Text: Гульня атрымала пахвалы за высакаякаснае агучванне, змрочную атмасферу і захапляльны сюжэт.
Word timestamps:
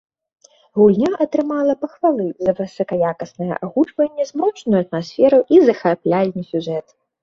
Гульня 0.79 1.11
атрымала 1.25 1.75
пахвалы 1.83 2.27
за 2.47 2.51
высакаякаснае 2.61 3.53
агучванне, 3.63 4.23
змрочную 4.33 4.81
атмасферу 4.83 5.37
і 5.57 5.65
захапляльны 5.71 6.41
сюжэт. 6.55 7.01